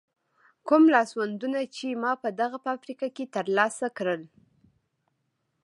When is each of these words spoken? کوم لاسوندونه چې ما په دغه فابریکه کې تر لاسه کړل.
کوم 0.67 0.83
لاسوندونه 0.95 1.59
چې 1.75 1.87
ما 2.01 2.11
په 2.23 2.29
دغه 2.41 2.57
فابریکه 2.65 3.07
کې 3.15 3.25
تر 3.35 3.45
لاسه 3.57 3.87
کړل. 3.97 4.21